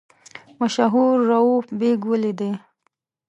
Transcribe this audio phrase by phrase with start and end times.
[0.59, 2.51] مشهور رووف بېګ ولیدی.